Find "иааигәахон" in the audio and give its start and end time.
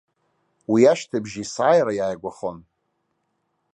1.95-2.57